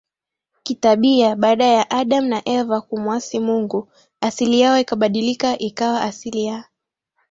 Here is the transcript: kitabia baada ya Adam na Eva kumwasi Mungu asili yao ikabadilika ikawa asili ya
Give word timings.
kitabia 0.63 1.35
baada 1.35 1.65
ya 1.65 1.89
Adam 1.89 2.25
na 2.25 2.41
Eva 2.45 2.81
kumwasi 2.81 3.39
Mungu 3.39 3.89
asili 4.21 4.59
yao 4.59 4.79
ikabadilika 4.79 5.57
ikawa 5.57 6.01
asili 6.01 6.45
ya 6.45 6.63